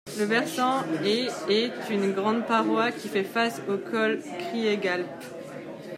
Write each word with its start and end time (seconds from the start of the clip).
Le 0.17 0.25
versant 0.25 0.83
est 1.05 1.27
est 1.47 1.73
une 1.91 2.11
grande 2.11 2.47
paroi 2.47 2.91
qui 2.91 3.07
fait 3.07 3.23
face 3.23 3.61
au 3.69 3.77
col 3.77 4.19
Kriegalp. 4.39 5.05